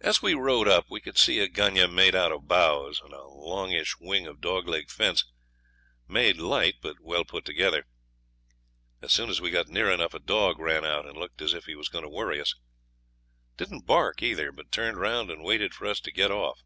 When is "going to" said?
11.88-12.08